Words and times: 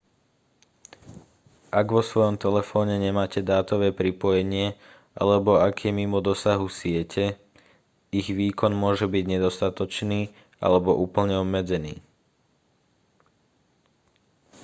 ak 1.79 1.85
vo 1.93 2.01
svojom 2.09 2.33
telefóne 2.45 2.95
nemáte 3.05 3.37
dátové 3.51 3.89
pripojenie 3.99 4.67
alebo 5.21 5.51
ak 5.67 5.75
je 5.85 5.91
mimo 5.99 6.17
dosahu 6.29 6.65
siete 6.79 7.25
ich 8.19 8.29
výkon 8.39 8.73
môže 8.83 9.05
byť 9.13 9.23
nedostatočný 9.37 10.21
alebo 10.65 10.89
úplne 11.05 11.33
obmedzený 11.43 11.93